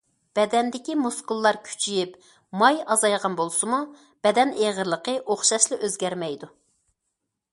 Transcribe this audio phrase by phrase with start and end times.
[0.37, 2.15] بەدەندىكى مۇسكۇللار كۈچىيىپ،
[2.61, 3.81] ماي ئازايغان بولسىمۇ،
[4.27, 6.53] بەدەن ئېغىرلىقى ئوخشاشلا ئۆزگەرمەيدۇ.